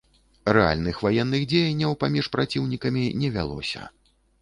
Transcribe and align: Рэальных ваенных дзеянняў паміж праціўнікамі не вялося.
Рэальных 0.55 1.01
ваенных 1.09 1.45
дзеянняў 1.53 1.91
паміж 2.07 2.33
праціўнікамі 2.39 3.07
не 3.25 3.29
вялося. 3.41 3.81